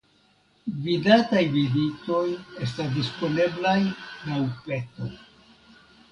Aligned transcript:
Gvidataj 0.85 1.41
vizitoj 1.55 2.23
estas 2.67 2.89
disponeblaj 2.95 3.75
laŭ 4.31 4.39
peto. 4.69 5.11